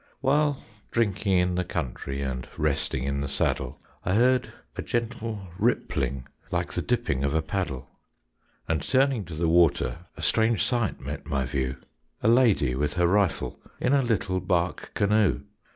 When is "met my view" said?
10.99-11.77